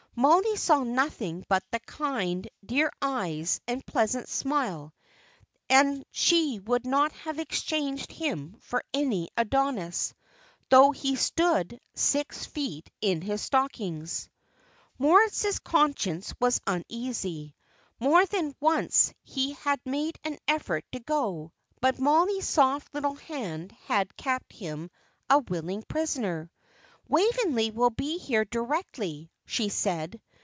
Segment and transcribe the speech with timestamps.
[0.13, 4.93] Mollie saw nothing but the kind, dear eyes, and pleasant smile,
[5.69, 10.13] and she would not have exchanged him for any Adonis,
[10.69, 14.29] though he stood six feet in his stockings.
[14.99, 17.55] Moritz's conscience was uneasy.
[17.97, 23.71] More than once he had made an effort to go, but Mollie's soft little hand
[23.85, 24.91] had kept him
[25.29, 26.51] a willing prisoner.
[27.07, 30.21] "Waveney will be here directly," she said.